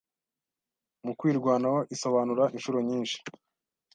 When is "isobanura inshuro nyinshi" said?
1.95-3.17